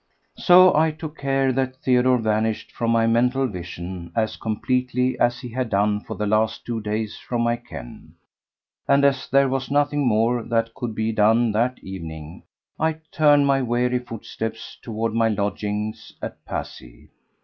So 0.39 0.75
I 0.75 0.89
took 0.89 1.15
care 1.19 1.53
that 1.53 1.75
Theodore 1.75 2.17
vanished 2.17 2.71
from 2.71 2.89
my 2.89 3.05
mental 3.05 3.45
vision 3.47 4.11
as 4.15 4.35
completely 4.35 5.15
as 5.19 5.41
he 5.41 5.49
had 5.49 5.69
done 5.69 5.99
for 5.99 6.15
the 6.15 6.25
last 6.25 6.65
two 6.65 6.81
days 6.81 7.17
from 7.19 7.43
my 7.43 7.55
ken, 7.55 8.15
and 8.87 9.05
as 9.05 9.29
there 9.29 9.47
was 9.47 9.69
nothing 9.69 10.07
more 10.07 10.41
that 10.41 10.73
could 10.73 10.95
be 10.95 11.11
done 11.11 11.51
that 11.51 11.77
evening, 11.83 12.41
I 12.79 12.97
turned 13.11 13.45
my 13.45 13.61
weary 13.61 13.99
footsteps 13.99 14.75
toward 14.81 15.13
my 15.13 15.27
lodgings 15.27 16.13
at 16.19 16.43
Passy. 16.45 17.09